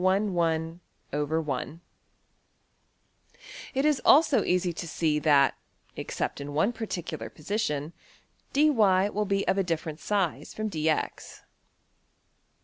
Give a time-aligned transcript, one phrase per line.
[0.01, 0.79] \] It
[3.85, 5.55] is also easy to see that
[5.95, 7.93] (except in one particular position)
[8.51, 11.41] $dy$~will be of a different size from~$dx$.